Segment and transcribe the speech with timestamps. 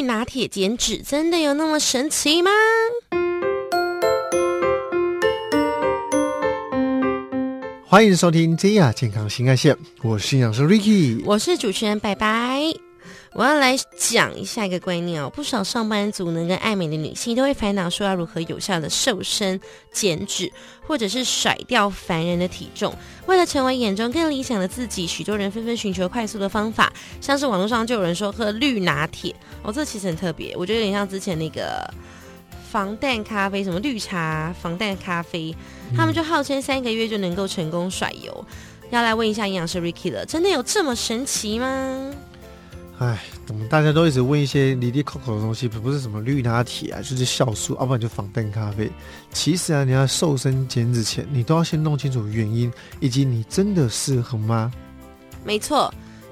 [0.00, 2.50] 绿拿铁减脂真的有那么神奇吗？
[7.84, 12.62] 欢迎收听 J 亚健康新干线，我是营养师 Ricky，我是主持人白白。
[13.32, 19.58] 我要来讲一下一个观念哦，不少上班族呢跟爱美的女性都会烦恼说要如何有效的瘦身
[19.92, 20.52] 减脂，
[20.86, 22.92] 或者是甩掉烦人的体重。
[23.26, 31.88] 为了成为眼中更理想的自己，许多人纷纷寻求快速的方法，像是网络上就有人说喝绿拿铁哦，这其实很特别，我觉得有点像之前那个
[32.70, 35.54] 防弹咖啡，什么绿茶防弹咖啡，
[35.96, 38.44] 他们就号称三个月就能够成功甩油。
[38.90, 42.12] 要来问一下营养师 Ricky 了，真的有这么神奇吗？
[43.00, 48.90] 哎，怎么大家都一直问一些离离口口的东西，不是什么绿拿铁啊，就是酵素，要不然就防弹咖啡。
[49.32, 54.70] 其实啊，你要瘦身减脂前，你都要先弄清楚原因，以及你真的适合吗？
[55.42, 55.90] 没错，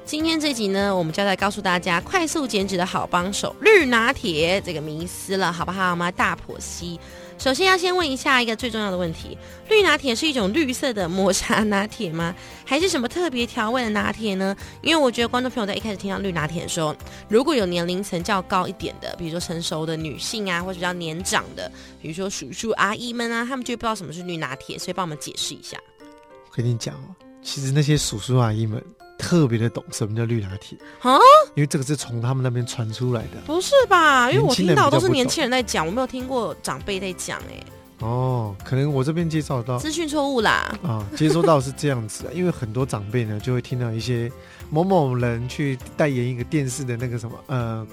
[0.08, 6.10] 今天这集呢，我们就来告诉大家快速减脂的好帮手——绿拿铁这个迷思了，好不好吗？
[6.10, 6.98] 大婆西。
[7.36, 9.36] 首先要先问一下一个最重要的问题：
[9.68, 12.34] 绿拿铁是一种绿色的抹茶拿铁吗？
[12.64, 14.56] 还是什么特别调味的拿铁呢？
[14.80, 16.96] 因为我觉得观众朋友在一开始听到绿拿铁的时候，
[17.28, 25.76] 如果有年龄层较高一点的，比如说成熟的女性啊，或者比较年长的，比如说叔叔阿姨们啊，他们就不知道什么是绿拿铁，所以帮我们解释一下。
[26.00, 28.82] 我跟你讲哦，其实那些叔叔阿姨们。
[29.18, 31.18] 特别的懂什么叫绿拿铁啊，
[31.56, 33.40] 因为这个是从他们那边传出来的。
[33.44, 34.30] 不是吧？
[34.30, 37.60] 因为我听到都是年轻人在讲，我没有听过长辈在讲哎。
[37.98, 40.72] 哦，可能我这边介绍到资讯错误啦。
[40.84, 44.30] 啊，接收到是这样子，因为很多长辈呢就会听到一些
[44.70, 47.84] 某某人去代言一个电视的那个什么呃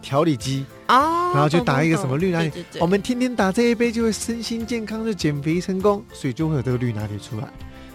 [0.00, 7.48] 调理机啊，然后就打一个什么绿拿铁，我们天天打这一杯就会身心健康，就减肥成功，所以就会有这个绿拿铁出来。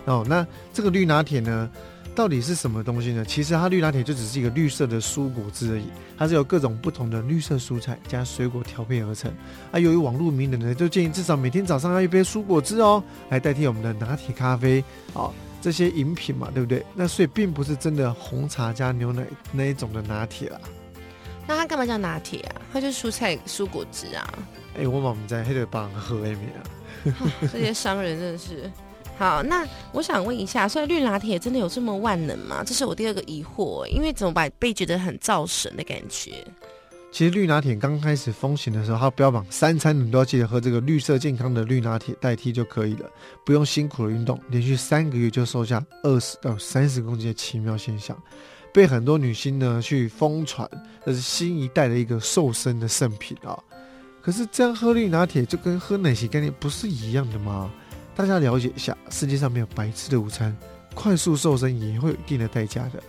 [0.04, 1.72] 哦，那这个绿拿铁呢？
[2.16, 3.26] 到底是什么东西呢？
[3.26, 5.86] 其实它绿拿铁就只是一个绿色的蔬果汁而已，
[6.18, 9.32] 它是由各种不同的绿色蔬菜加水果调配而成。
[9.72, 14.84] 啊，由于网络名人呢，就建议至少每天早上要一杯蔬果汁哦，来代替我们的拿铁咖啡
[15.14, 16.86] 哦这些饮品嘛，对不对？
[16.94, 20.60] 那所以并不是真的红茶加牛奶那一种的拿铁啦。
[21.48, 22.62] 那它干嘛叫拿铁啊？
[22.72, 24.40] 它就是蔬菜蔬果汁啊。
[24.78, 26.62] 哎，我我们在黑的帮喝 A 米啊。
[27.52, 28.72] 这些商人真的是。
[29.18, 32.64] 好，那我想问一下，所以绿拿铁真的有这么万能吗？
[32.66, 36.32] 这是我第二个疑惑，因为怎么把被觉得很造神的感觉。
[37.12, 43.08] 其实绿拿铁刚开始风行的时候，它标榜三餐你都要记得喝这个绿色健康的绿拿铁代替就可以了，
[43.46, 48.18] 不用辛苦的运动，连续三个月就瘦下二十到三十公斤的奇妙现象，
[48.74, 50.68] 被很多女星呢去疯传，
[51.06, 53.58] 这是新一代的一个瘦身的圣品啊。
[54.20, 57.72] 可是这样喝绿拿铁就跟喝奶昔概念不是一样的吗？
[58.16, 60.56] 大家了解一下，世界上没有白吃的午餐，
[60.94, 63.02] 快速瘦身也会有一定的代价的。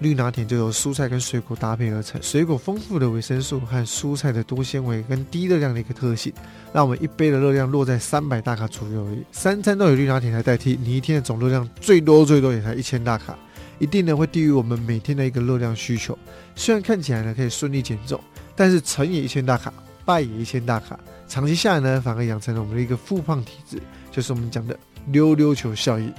[0.00, 6.32] 绿拿铁就由蔬菜跟水果搭配而成，水果丰富的维生素和蔬菜的多纤维跟低热量的一个特性，
[6.72, 9.24] 让我们一杯的热量落在三百大卡左右而已。
[9.32, 13.36] 三餐都有绿拿铁来代替，你一天的总热量最多最多也才一千大卡，
[13.80, 16.16] 一定呢会低于我们每天的一个热量需求。
[16.54, 18.20] 虽然看起来呢可以顺利减重，
[18.54, 19.72] 但是乘以一千大卡，
[20.08, 23.78] 败也一千大卡，长期下来呢反而养成了我们的一个复胖体质。
[24.10, 24.74] 就是我们讲的
[25.08, 26.10] 溜溜球效应，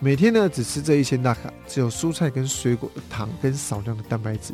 [0.00, 4.52] 每天呢只吃这一千大卡，只有蔬菜跟水果的糖跟少量的蛋白质，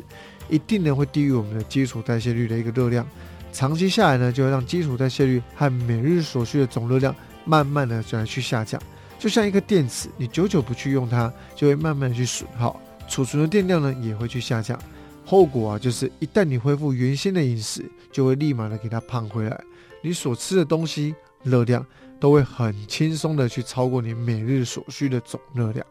[0.51, 3.07] 一定呢会低于我们的基础代谢率的一个热量，
[3.51, 7.17] 长期下来呢就会让基础代谢率和每日所需的总热量
[7.47, 8.79] 慢慢的就来去下降，
[9.19, 12.79] 就像一个电池，你久久不去用它，就会慢慢的去损耗，
[13.09, 14.79] 储存的电量呢也会去下降，
[15.25, 19.65] 后果啊就是一旦你恢复原先的饮食，就会立马的给它胖回来，
[20.03, 21.85] 你所吃的东西热量。
[22.21, 25.85] 都会很轻松的去超过你每日所需的总热量，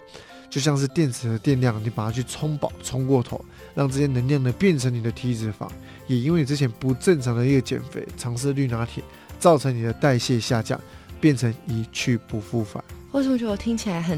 [0.50, 3.44] 就像是电池的电量，你把它去充饱、充过头，
[3.76, 5.70] 让这些能量呢变成你的体脂肪。
[6.08, 9.04] 也因为你之前不正常的一个减肥，尝试绿拿铁，
[9.40, 10.80] 造成你的代谢下降，
[11.20, 12.82] 变成一去不复返。
[13.12, 14.18] 为什么觉得我听起来很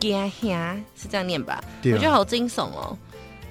[0.00, 0.74] 惊吓？
[0.96, 1.62] 是这样念吧？
[1.82, 2.96] 我觉得好惊悚哦。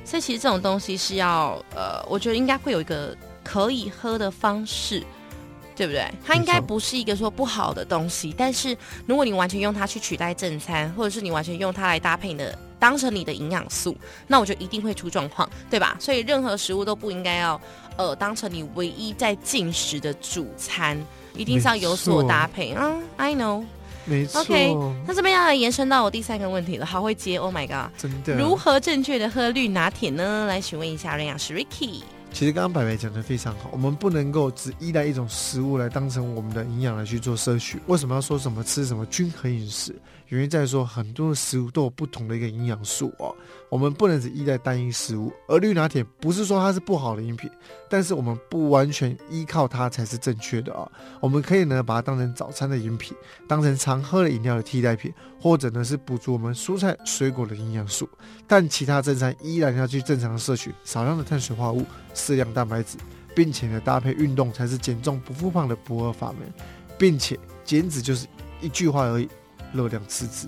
[0.06, 5.04] 所以其实这种东西是要呃，我觉得应该会有一个可以喝的方式。
[5.76, 6.08] 对不对？
[6.24, 8.78] 它应该不是一个说不好的东西，但是
[9.08, 13.98] 如果你完全用它去取代正餐，或者是你完全用它来搭配你的，当成你的营养素，
[14.28, 15.98] 那我就一定会出状况，对吧？
[16.00, 17.60] 所以任何食物都不应该要，
[17.98, 20.96] 呃，当成你唯一在进食的主餐，
[21.34, 22.96] 一定是要有所搭配啊。
[23.18, 23.64] I know，
[24.06, 24.42] 没错。
[24.42, 24.76] OK，
[25.08, 30.46] 那这边要来延伸到我第三个问题了，好会接，Oh my god，真的，如何正确的喝绿拿铁呢？
[30.48, 32.02] 来询问一下瑞亚师 Ricky。
[32.34, 37.80] 其实刚刚白白讲的非常好，我们不能够只依赖一种食物来当成我们的营养来去做摄取。
[37.86, 39.96] 为什么要说什么吃什么均衡饮食？
[40.30, 43.36] 原因在说很多的食物都有不同的一个营养素哦，
[43.70, 45.32] 我们不能只依赖单一食物。
[45.48, 47.48] 而绿拿铁不是说它是不好的饮品，
[47.88, 50.90] 但是我们不完全依靠它才是正确的啊。
[51.20, 53.16] 我们可以呢把它当成早餐的饮品，
[53.48, 58.10] 当成常喝的饮料的替代品，或者呢是补足我们蔬菜水果的营养素。
[58.48, 61.86] 但其他正餐依然要去正常摄取少量的碳水化合物。
[62.24, 62.98] 适量蛋白质，
[63.36, 66.52] 并且呢搭配运动才是减重不复胖的不二法门，
[66.98, 68.26] 并且减脂就是
[68.62, 69.28] 一句话而已，
[69.74, 70.48] 热量赤字。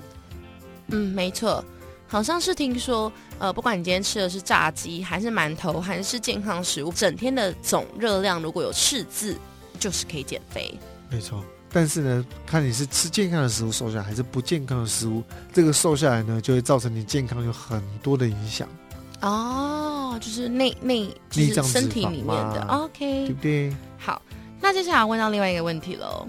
[0.87, 1.63] 嗯，没错，
[2.07, 9.35] 好像是听说，呃，不管你今天吃的是炸鸡，还是馒头，还是健康食物，整天的总热量如果有赤字，
[9.79, 10.79] 就是可以减肥。
[11.09, 18.67] 没错，但是呢，看你是吃健康的食物瘦下来，还是不健康的食物，这个瘦下来呢，就会造成你健康有很多的影响。
[19.21, 19.84] 哦，
[20.25, 23.71] 就是内内就是身体里面的，OK，对不对？
[23.95, 24.19] 好，
[24.59, 26.27] 那接下来问到另外一个问题喽，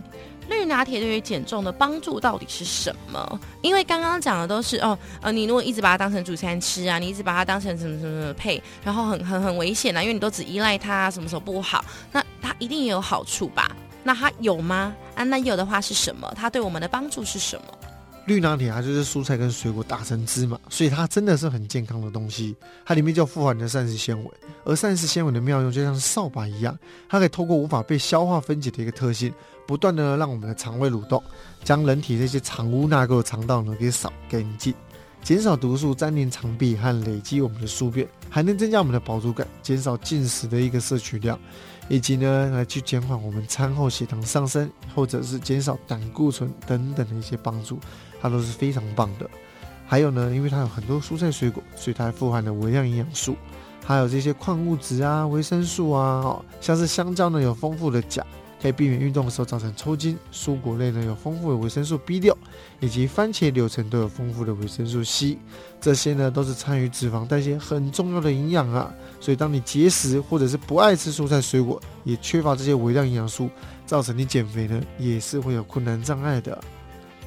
[0.50, 3.40] 绿拿铁对于减重的帮助到底是什么？
[3.62, 11.82] 因为刚刚讲的都是哦，呃，你如果一直把它当成主餐吃啊，你一直把它当成什么什么配，然后很很很危险啊，因为你都只依赖它，什么时候不好？
[12.12, 13.74] 那它一定也有好处吧？
[14.02, 14.94] 那它有吗？
[15.14, 16.30] 啊，那有的话是什么？
[16.36, 17.64] 它对我们的帮助是什么？
[18.26, 22.56] 绿拿铁它就是蔬菜跟水果打成汁嘛，所以它真的是很健康的东西。
[22.84, 24.30] 它里面就富含的膳食纤维，
[24.64, 26.76] 而膳食纤维的妙用就像扫把一样，
[27.08, 29.32] 它可以透过无法被消化分解的一个特性，
[29.64, 31.22] 不断的让我们的肠胃蠕动，
[31.62, 34.74] 将人体这些藏污纳垢的肠道呢给扫干净，
[35.22, 41.38] 减少毒素粘连肠壁和累积我们的宿便，还能增加我们的饱足感，减少进食的一个摄取量。
[41.88, 47.78] 以及呢，来去减缓我们餐后血糖上升，或者是减少胆固醇等等的一些帮助，
[48.20, 49.28] 它都是非常棒的。
[49.86, 53.36] 还有呢，因为它有很多蔬菜水果，所以它富含了微量营养素，
[53.84, 58.26] 还有这些矿物质啊、维生素啊，像是香蕉呢有丰富的钾。
[58.66, 60.18] 可以避免运动的时候造成抽筋。
[60.32, 62.36] 蔬果类呢有丰富的维生素 B 六，
[62.80, 65.38] 以及番茄、柳橙都有丰富的维生素 C，
[65.80, 68.92] 这些呢都是参与脂肪代谢很重要的营养啊。
[69.20, 73.48] 所以当你节食或者是不爱吃蔬菜水果，也缺乏这些微量营养素，
[73.86, 76.60] 造成你减肥呢也是会有困难障碍的。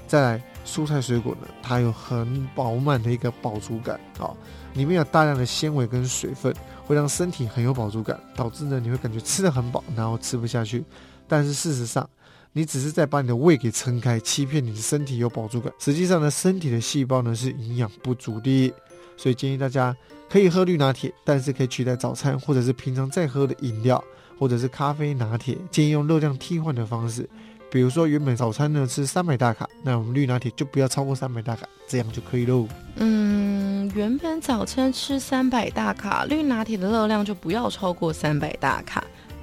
[0.06, 4.34] 再来，蔬菜水果呢，它有很饱满的一个饱足感啊，
[4.74, 6.52] 里面有大量的纤维跟水分，
[6.84, 10.84] 会让身体很有饱足感，导致呢你会感觉吃的很饱，然后吃不下去。
[11.30, 12.10] 但是事实上，
[12.52, 15.72] 你只是在把你的胃给撑开，欺骗你的身体有饱足感。
[15.78, 18.74] 实际上呢，身体的细胞呢是营养不足的，
[19.16, 19.96] 所以建议大家
[20.28, 24.04] 可以喝绿拿铁，但是可以取代早餐或者是平常在喝的饮料，
[24.40, 25.56] 或者是咖啡拿铁。
[25.70, 27.30] 建议用热量替换的方式，
[27.72, 32.68] 比如说原本早餐呢吃三百大卡，那我们绿拿铁就不要超过三百大卡，这样就可以喽。
[32.96, 38.99] 嗯，原本早餐吃三百大卡，绿拿铁的热量就不要超过三百大卡。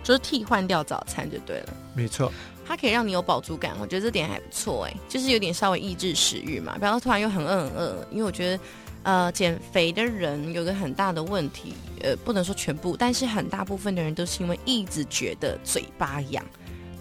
[0.06, 2.32] 就是替换掉早餐就对了，没错，
[2.64, 8.06] 它可以让你有饱足感，我觉得这点还不错哎，就是有点稍微抑制食欲嘛，不要突然又很饿很饿。
[8.12, 8.62] 因为我觉得，
[9.02, 16.44] 呃，减肥的人有个很大的问题，呃，不能说全部，但是很大部分的人都是因为一直觉得嘴巴痒，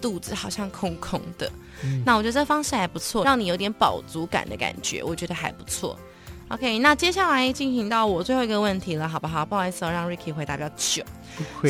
[0.00, 1.48] 肚子好像空空的。
[2.04, 5.96] 那我觉得这方式还不错，让你有点饱足感的感觉，我觉得还不错。
[6.48, 9.44] OK，那接下来进行到我最后一个问题了，好不好？
[9.44, 11.04] 不好意思哦，让 Ricky 回答比较久。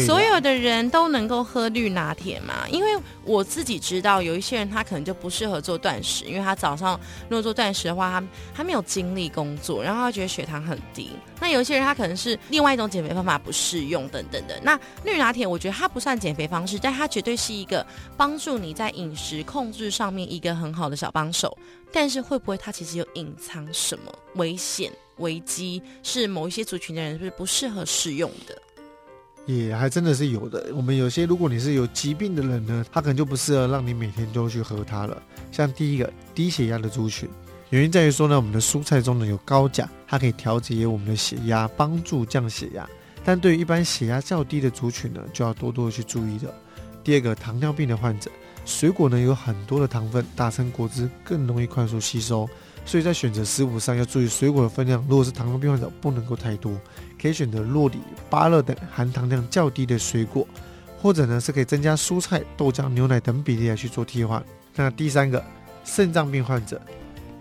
[0.05, 2.67] 所有的人都能够喝绿拿铁吗？
[2.71, 2.91] 因为
[3.25, 6.99] 我自己知道，有一些人他可能就不适合做断食，因为他早上
[7.29, 8.27] 如果做断食的话，他
[8.57, 11.11] 他没有精力工作，然后他觉得血糖很低。
[11.41, 14.59] 那有一些人他可能是另外一种减肥方法不适用等等的。
[14.63, 17.87] 那绿拿铁，我觉得它不算减肥方式，但它绝对是一个
[18.17, 21.57] 帮助你在饮食控制上面一个很好的小帮手。
[21.93, 28.61] 但是会不会它其实有隐藏什么危险危机，是某一些族群的人是不是不适合使用的？
[29.47, 30.67] 也还真的是有的。
[30.75, 35.23] 我们有些如果你是有疾病的人呢，他可能就不适合让你每天都去喝它了。
[35.51, 37.29] 像第一个低血压的族群，
[37.71, 42.87] 原因在于说呢，我们的蔬菜中呢有高钾，它可以调节我们的血压，帮助降血压。
[43.25, 46.53] 但对于一般血压较低的族群呢，就要多多的去注意的。
[47.03, 48.31] 第二个糖尿病的患者。
[48.65, 52.49] 水果呢有很多的糖分，打成果汁更容易快速吸收，
[52.85, 55.01] 所以在选择食物上要注意水果的分量。
[55.09, 56.77] 如果是糖尿病患者，不能够太多，
[57.27, 57.99] 可以选择洛梨、
[58.31, 60.47] 芭乐等含糖量较低的水果，
[61.03, 64.41] 或者呢是可以增加蔬菜、豆浆、牛奶等比例来去做替换。
[64.77, 65.45] 那第三个，
[65.85, 66.81] 肾脏病患者，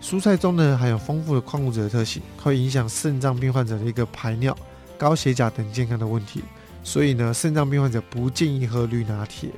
[0.02, 4.58] 蔬菜中呢含有丰富的矿物质的特性，会影响肾脏病患者的一个排尿、
[4.98, 6.42] 高血钾等健康的问题，
[6.82, 9.50] 所以呢肾脏病患者不建议喝绿拿铁。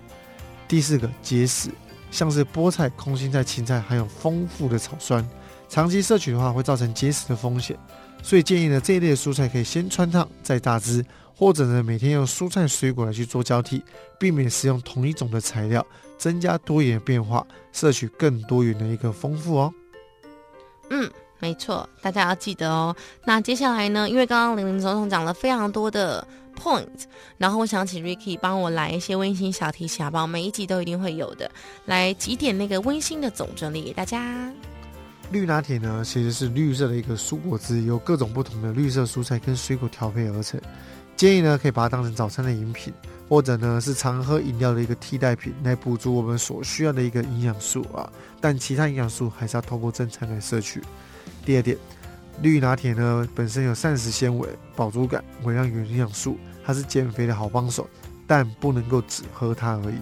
[0.68, 1.70] 第四个结石，
[2.10, 5.26] 像是菠菜、空心菜、芹菜含有丰富的草酸，
[5.70, 7.74] 长期摄取的话会造成结石的风险。
[8.22, 13.82] 所以建议呢这一类蔬菜可以先穿烫再榨汁，或者呢每天用蔬菜水果来去做交替，
[14.18, 15.84] 避免使用同一种的材料，
[16.18, 19.72] 增加多元变化，摄取更多元的一个丰富哦。
[20.90, 22.94] 嗯，没错，大家要记得哦。
[23.24, 26.26] 那接下来呢，因为刚刚林林总总讲了非常多的
[26.58, 26.86] point，
[27.36, 30.26] 然后我想请 Ricky 帮我来一些温馨小提醒，好不好？
[30.26, 31.50] 每一集都一定会有的，
[31.86, 34.52] 来几点那个温馨的总整理给大家。
[35.30, 40.58] 绿拿铁呢，其实是绿色的一个蔬果汁，由各种不同的绿色蔬菜跟水果调配而成。
[41.16, 42.94] 建议呢，可以把它当成早餐的饮品，
[43.28, 48.10] 或者呢是常喝饮料的一个替代品，来补足我们所需要的一个营养素啊。
[48.40, 50.80] 但其他营养素还是要透过正餐来摄取。
[51.44, 51.76] 第二点，
[52.40, 57.86] 绿拿铁呢本身有膳食纤维、饱足感、微量元营养素，它是减肥的好帮手，
[58.26, 59.98] 但不能够只喝它而已。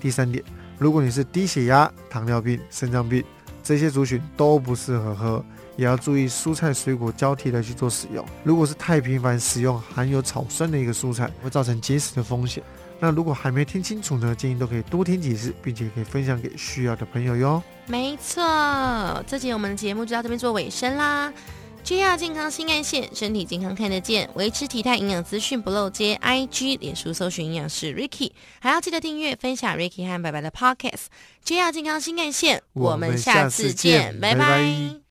[0.00, 0.42] 第三点，
[0.78, 3.22] 如果你是低血压、糖尿病、肾脏病
[3.62, 5.44] 这些族群都不适合喝，
[5.76, 8.24] 也要注意蔬菜水果交替的去做使用。
[8.42, 12.62] 如果是太频繁使用含有草酸的一个蔬菜，会造成结石的风险。
[12.98, 17.62] 那如果还没听清楚呢，建议都可以多听几次，并且可以分享给需要的朋友哟。
[17.86, 18.42] 没错，
[19.26, 21.32] 这集我们的节目就到这边做尾声啦。
[21.84, 26.18] JR 健康新干线，身体健康看得见，维持体态营养资讯不漏接。
[26.22, 31.06] IG 脸书搜寻营养师 Ricky，还要记得订阅分享 Ricky 和白白的 Podcast。
[31.44, 34.94] JR 健康新干线，我们下次见，拜拜。